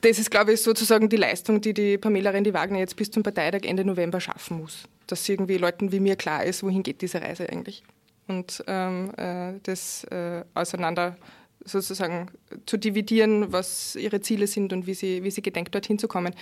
[0.00, 3.62] das ist, glaube ich, sozusagen die Leistung, die die Pamela Rendi-Wagner jetzt bis zum Parteitag
[3.62, 4.84] Ende November schaffen muss.
[5.06, 7.82] Dass irgendwie Leuten wie mir klar ist, wohin geht diese Reise eigentlich.
[8.26, 11.16] Und ähm, äh, das äh, auseinander
[11.64, 12.30] sozusagen
[12.66, 16.34] zu dividieren, was ihre Ziele sind und wie sie, wie sie gedenkt, dorthin zu kommen.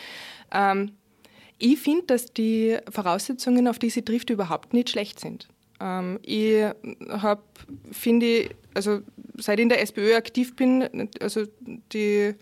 [0.53, 0.93] Ähm,
[1.59, 5.49] ich finde, dass die Voraussetzungen, auf die sie trifft, überhaupt nicht schlecht sind.
[5.81, 6.65] Ähm, ich
[7.09, 7.43] habe,
[7.91, 9.01] finde, also
[9.37, 11.45] seit ich in der SPÖ aktiv bin, also
[11.93, 12.35] die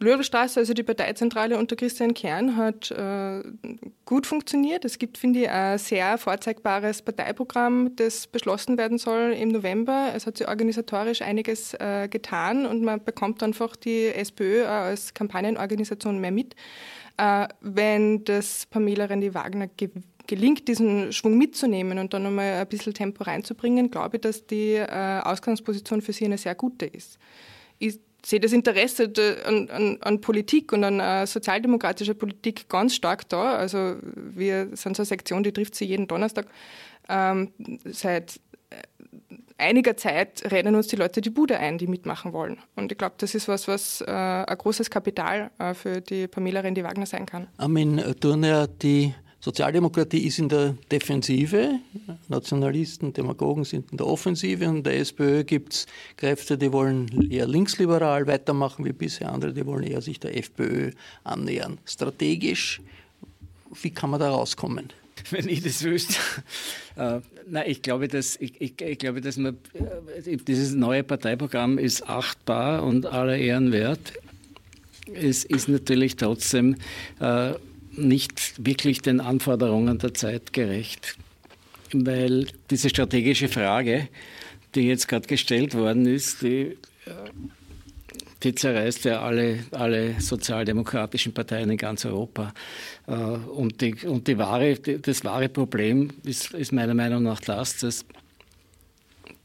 [0.00, 3.42] Löhrstraße, also die Parteizentrale unter Christian Kern, hat äh,
[4.04, 4.84] gut funktioniert.
[4.84, 10.12] Es gibt, finde ich, ein sehr vorzeigbares Parteiprogramm, das beschlossen werden soll im November.
[10.14, 15.14] Es hat sich organisatorisch einiges äh, getan und man bekommt einfach die SPÖ äh, als
[15.14, 16.54] Kampagnenorganisation mehr mit.
[17.16, 19.68] Äh, wenn das Pamela Rendi-Wagner
[20.26, 24.74] gelingt, diesen Schwung mitzunehmen und dann nochmal ein bisschen Tempo reinzubringen, glaube ich, dass die
[24.74, 27.18] äh, Ausgangsposition für sie eine sehr gute ist.
[27.78, 29.12] Ich sehe das Interesse
[29.44, 33.54] an, an, an, Politik und an uh, sozialdemokratischer Politik ganz stark da.
[33.56, 36.46] Also wir sind so eine Sektion, die trifft sich jeden Donnerstag.
[37.08, 37.52] Ähm,
[37.84, 38.76] seit äh,
[39.58, 42.58] einiger Zeit rennen uns die Leute die Bude ein, die mitmachen wollen.
[42.76, 46.60] Und ich glaube, das ist was, was äh, ein großes Kapital äh, für die Pamela
[46.60, 47.48] Rendi-Wagner sein kann.
[47.58, 51.78] Armin Turner, die Sozialdemokratie ist in der Defensive,
[52.28, 57.30] Nationalisten, Demagogen sind in der Offensive und in der SPÖ gibt es Kräfte, die wollen
[57.30, 60.92] eher linksliberal weitermachen wie bisher, andere, die wollen eher sich der FPÖ
[61.24, 61.76] annähern.
[61.84, 62.80] Strategisch,
[63.82, 64.90] wie kann man da rauskommen?
[65.30, 66.14] Wenn ich das wüsste.
[66.96, 71.76] Äh, nein, ich glaube, dass, ich, ich, ich, glaube, dass man, äh, dieses neue Parteiprogramm
[71.76, 74.12] ist achtbar und aller Ehren wert.
[75.12, 76.76] Es ist natürlich trotzdem
[77.18, 77.54] äh,
[77.96, 81.16] nicht wirklich den Anforderungen der Zeit gerecht.
[81.92, 84.08] weil diese strategische Frage,
[84.74, 86.76] die jetzt gerade gestellt worden ist, die,
[88.42, 92.52] die zerreißt ja alle, alle sozialdemokratischen Parteien in ganz Europa.
[93.06, 97.78] Äh, und, die, und die wahre, das wahre Problem ist, ist meiner Meinung nach das,
[97.78, 98.04] dass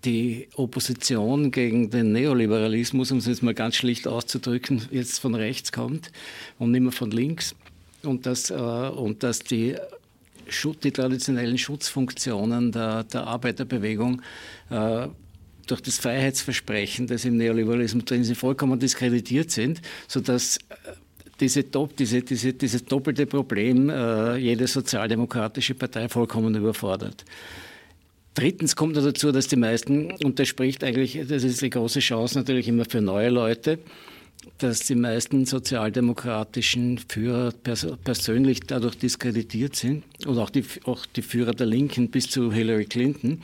[0.05, 5.71] die Opposition gegen den Neoliberalismus, um es jetzt mal ganz schlicht auszudrücken, jetzt von rechts
[5.71, 6.11] kommt
[6.57, 7.55] und nicht mehr von links.
[8.03, 9.75] Und dass, äh, und dass die,
[10.83, 14.21] die traditionellen Schutzfunktionen der, der Arbeiterbewegung
[14.69, 15.07] äh,
[15.67, 20.91] durch das Freiheitsversprechen, das im Neoliberalismus drin ist, vollkommen diskreditiert sind, sodass äh,
[21.39, 27.23] diese, diese, diese, dieses doppelte Problem äh, jede sozialdemokratische Partei vollkommen überfordert.
[28.33, 32.37] Drittens kommt dazu, dass die meisten, und das spricht eigentlich, das ist die große Chance
[32.37, 33.79] natürlich immer für neue Leute,
[34.57, 41.21] dass die meisten sozialdemokratischen Führer pers persönlich dadurch diskreditiert sind und auch die, auch die
[41.21, 43.41] Führer der Linken bis zu Hillary Clinton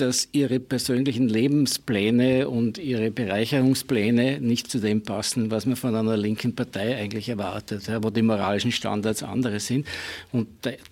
[0.00, 6.16] dass ihre persönlichen Lebenspläne und ihre Bereicherungspläne nicht zu dem passen, was man von einer
[6.16, 9.86] linken Partei eigentlich erwartet, wo die moralischen Standards andere sind.
[10.32, 10.48] Und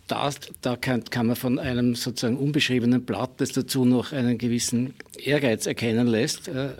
[0.08, 4.94] da, da kann, kann man von einem sozusagen unbeschriebenen Blatt, das dazu noch einen gewissen
[5.18, 6.70] Ehrgeiz erkennen lässt äh,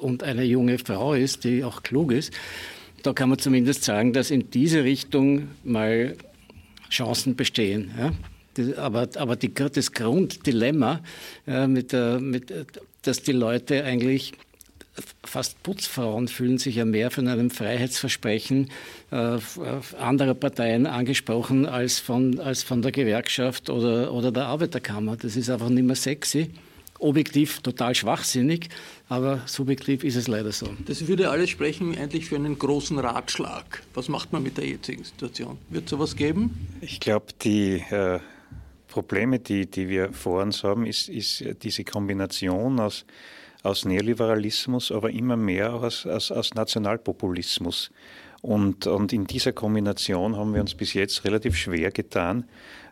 [0.00, 2.32] und eine junge Frau ist, die auch klug ist,
[3.02, 6.16] da kann man zumindest sagen, dass in diese Richtung mal
[6.90, 7.90] Chancen bestehen.
[7.98, 8.12] Ja?
[8.76, 11.00] Aber, aber die, das Grunddilemma,
[11.46, 12.52] äh, mit mit,
[13.02, 14.34] dass die Leute eigentlich
[15.24, 18.70] fast Putzfrauen fühlen sich ja mehr von einem Freiheitsversprechen
[19.10, 19.38] äh,
[19.98, 25.16] anderer Parteien angesprochen als von, als von der Gewerkschaft oder, oder der Arbeiterkammer.
[25.16, 26.50] Das ist einfach nicht mehr sexy.
[26.98, 28.68] Objektiv total schwachsinnig,
[29.08, 30.68] aber subjektiv ist es leider so.
[30.86, 33.82] Das würde alles sprechen eigentlich für einen großen Ratschlag.
[33.94, 35.58] Was macht man mit der jetzigen Situation?
[35.70, 36.68] Wird es sowas geben?
[36.80, 38.20] Ich glaube, die äh,
[38.92, 43.06] Probleme, die, die wir vor uns haben, ist, ist diese Kombination aus,
[43.62, 47.90] aus Neoliberalismus, aber immer mehr aus, aus, aus Nationalpopulismus.
[48.42, 52.44] Und, und in dieser Kombination haben wir uns bis jetzt relativ schwer getan,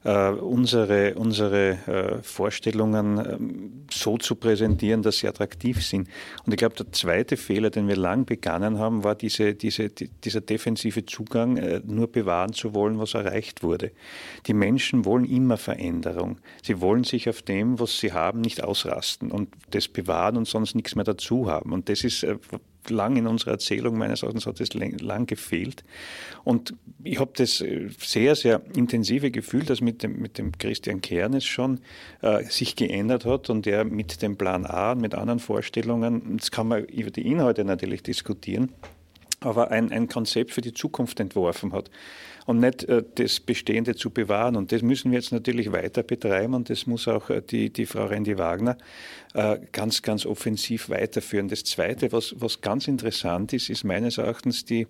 [0.05, 6.09] äh, unsere, unsere äh, Vorstellungen äh, so zu präsentieren, dass sie attraktiv sind.
[6.47, 10.09] Und ich glaube, der zweite Fehler, den wir lang begangen haben, war diese, diese, die,
[10.09, 13.91] dieser defensive Zugang, äh, nur bewahren zu wollen, was erreicht wurde.
[14.47, 16.39] Die Menschen wollen immer Veränderung.
[16.63, 20.77] Sie wollen sich auf dem, was sie haben, nicht ausrasten und das bewahren und sonst
[20.77, 21.73] nichts mehr dazu haben.
[21.73, 22.37] Und das ist äh,
[22.89, 25.85] lang in unserer Erzählung meines Erachtens hat es lang gefehlt.
[26.45, 31.01] Und ich habe das äh, sehr, sehr intensive Gefühl, dass mit dem, mit dem Christian
[31.01, 31.81] Kernes schon
[32.23, 36.53] äh, sich geändert hat und er mit dem Plan A und mit anderen Vorstellungen, jetzt
[36.53, 38.73] kann man über die Inhalte natürlich diskutieren,
[39.41, 41.91] aber ein, ein Konzept für die Zukunft entworfen hat
[42.47, 44.57] und nicht äh, das Bestehende zu bewahren.
[44.57, 47.87] Und das müssen wir jetzt natürlich weiter betreiben und das muss auch äh, die, die
[47.87, 48.77] Frau Rendi Wagner
[49.35, 51.49] äh, ganz, ganz offensiv weiterführen.
[51.49, 54.87] Das Zweite, was, was ganz interessant ist, ist meines Erachtens die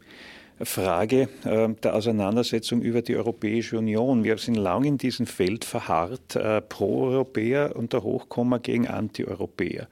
[0.62, 4.24] Frage der Auseinandersetzung über die Europäische Union.
[4.24, 9.88] Wir sind lang in diesem Feld verharrt, Pro-Europäer und der Hochkomma gegen Anti-Europäer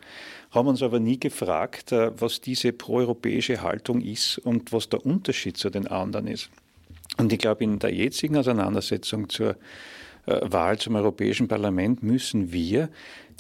[0.50, 5.70] haben uns aber nie gefragt, was diese proeuropäische Haltung ist und was der Unterschied zu
[5.70, 6.50] den anderen ist.
[7.18, 9.56] Und ich glaube, in der jetzigen Auseinandersetzung zur
[10.26, 12.88] äh, Wahl zum Europäischen Parlament müssen wir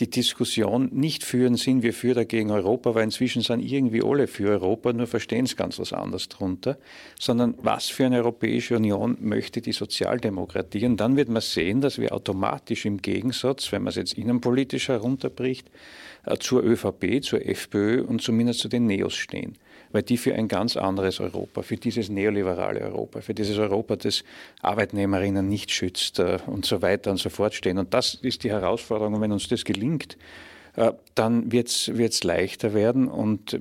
[0.00, 4.26] die Diskussion nicht führen, sind wir für oder gegen Europa, weil inzwischen sind irgendwie alle
[4.26, 6.78] für Europa, nur verstehen es ganz was anderes drunter,
[7.18, 10.86] sondern was für eine Europäische Union möchte die Sozialdemokratie.
[10.86, 14.88] Und dann wird man sehen, dass wir automatisch im Gegensatz, wenn man es jetzt innenpolitisch
[14.88, 15.68] herunterbricht,
[16.26, 19.56] äh, zur ÖVP, zur FPÖ und zumindest zu den Neos stehen
[19.92, 24.24] weil die für ein ganz anderes Europa, für dieses neoliberale Europa, für dieses Europa, das
[24.60, 27.78] Arbeitnehmerinnen nicht schützt äh, und so weiter und so fort stehen.
[27.78, 29.14] Und das ist die Herausforderung.
[29.14, 30.16] Und wenn uns das gelingt,
[30.76, 33.58] äh, dann wird es leichter werden und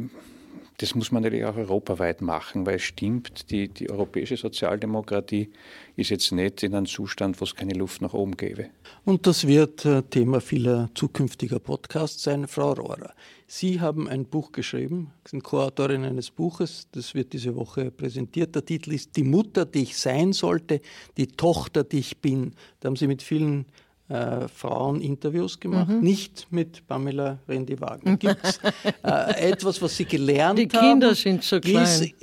[0.78, 5.50] das muss man natürlich auch europaweit machen, weil es stimmt, die, die europäische Sozialdemokratie
[5.96, 8.70] ist jetzt nicht in einem Zustand, wo es keine Luft nach oben gäbe.
[9.04, 13.14] Und das wird äh, Thema vieler zukünftiger Podcasts sein, Frau Rohrer.
[13.48, 18.54] Sie haben ein Buch geschrieben, sind Co-Autorin eines Buches, das wird diese Woche präsentiert.
[18.54, 20.82] Der Titel ist Die Mutter, die ich sein sollte,
[21.18, 22.54] die Tochter, die ich bin.
[22.80, 23.66] Da haben Sie mit vielen
[24.10, 26.00] äh, Frauen Interviews gemacht, mhm.
[26.00, 28.18] nicht mit Pamela Rendi-Wagner.
[28.18, 28.60] Gibt es
[29.04, 30.70] äh, etwas, was Sie gelernt haben?
[30.70, 32.14] Die Kinder sind so klein.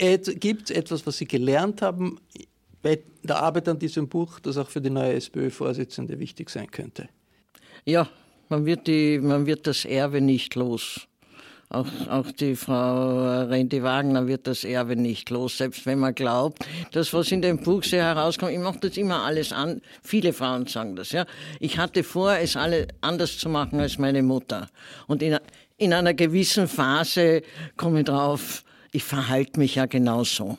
[0.40, 2.18] Gibt es etwas, was Sie gelernt haben
[2.82, 7.08] bei der Arbeit an diesem Buch, das auch für die neue SPÖ-Vorsitzende wichtig sein könnte?
[7.84, 8.08] Ja,
[8.48, 11.06] man wird, die, man wird das Erbe nicht los.
[11.74, 16.64] Auch, auch die Frau Rendi Wagner wird das Erbe nicht los, selbst wenn man glaubt,
[16.92, 18.52] dass was in dem Buch sehr herauskommt.
[18.52, 19.80] Ich mache das immer alles an.
[20.02, 21.26] Viele Frauen sagen das, ja.
[21.60, 24.68] Ich hatte vor, es alle anders zu machen als meine Mutter.
[25.06, 25.38] Und in,
[25.76, 27.42] in einer gewissen Phase
[27.76, 30.58] komme ich drauf, ich verhalte mich ja genauso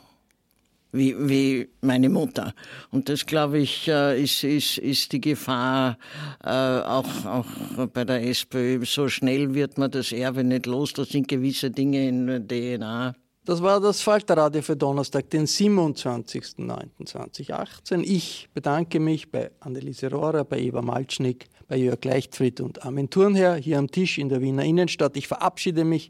[0.95, 2.53] wie, wie meine Mutter.
[2.91, 5.97] Und das, glaube ich, äh, ist, ist, ist die Gefahr
[6.43, 7.45] äh, auch, auch
[7.93, 8.83] bei der SPÖ.
[8.85, 10.93] So schnell wird man das Erbe nicht los.
[10.93, 13.15] Da sind gewisse Dinge in der DNA.
[13.45, 18.01] Das war das Falterradio für Donnerstag, den 27.09.2018.
[18.01, 23.57] Ich bedanke mich bei Anneliese Rohrer, bei Eva Malcznik, bei Jörg Leichtfried und Armin Thurnherr
[23.57, 25.15] hier am Tisch in der Wiener Innenstadt.
[25.15, 26.09] Ich verabschiede mich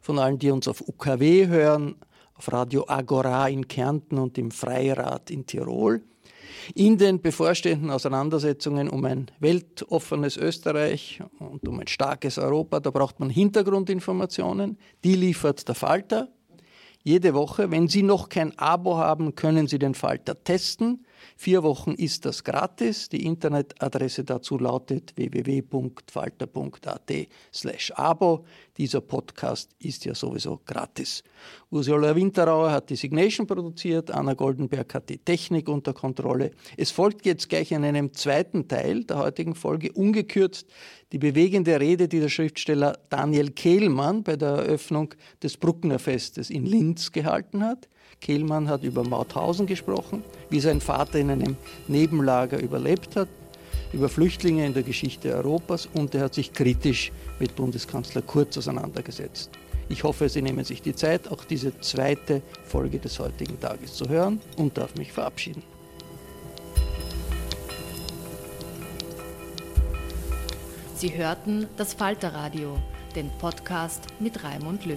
[0.00, 1.96] von allen, die uns auf UKW hören
[2.36, 6.02] auf Radio Agora in Kärnten und im Freirat in Tirol.
[6.74, 13.20] In den bevorstehenden Auseinandersetzungen um ein weltoffenes Österreich und um ein starkes Europa, da braucht
[13.20, 14.78] man Hintergrundinformationen.
[15.04, 16.28] Die liefert der Falter
[17.02, 17.70] jede Woche.
[17.70, 21.06] Wenn Sie noch kein Abo haben, können Sie den Falter testen.
[21.36, 23.08] Vier Wochen ist das gratis.
[23.08, 27.12] Die Internetadresse dazu lautet www.falter.at
[27.52, 28.44] slash abo.
[28.76, 31.22] Dieser Podcast ist ja sowieso gratis.
[31.70, 36.52] Ursula Winterauer hat die Signation produziert, Anna Goldenberg hat die Technik unter Kontrolle.
[36.76, 40.66] Es folgt jetzt gleich in einem zweiten Teil der heutigen Folge ungekürzt
[41.12, 46.66] die bewegende Rede, die der Schriftsteller Daniel Kehlmann bei der Eröffnung des Bruckner Festes in
[46.66, 47.88] Linz gehalten hat.
[48.20, 51.56] Kehlmann hat über Mauthausen gesprochen, wie sein Vater in einem
[51.88, 53.28] Nebenlager überlebt hat,
[53.92, 59.50] über Flüchtlinge in der Geschichte Europas und er hat sich kritisch mit Bundeskanzler Kurz auseinandergesetzt.
[59.88, 64.08] Ich hoffe, Sie nehmen sich die Zeit, auch diese zweite Folge des heutigen Tages zu
[64.08, 65.62] hören und darf mich verabschieden.
[70.96, 72.78] Sie hörten das Falterradio,
[73.14, 74.96] den Podcast mit Raimund Löw.